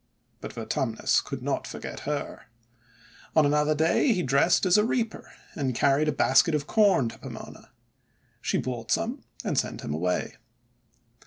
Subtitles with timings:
[0.39, 2.45] But Vertumnus could not forget her.
[3.35, 7.19] On another day he dressed as a reaper and carried a basket of Corn to
[7.19, 7.69] Pomona.
[8.41, 10.37] She bought some, and sent him away.